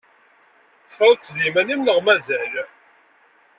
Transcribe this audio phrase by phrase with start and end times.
[0.87, 2.53] Tefriḍ-tt d yiman-im neɣ mazal?